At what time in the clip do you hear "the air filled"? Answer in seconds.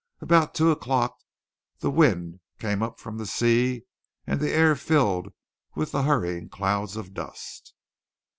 4.39-5.31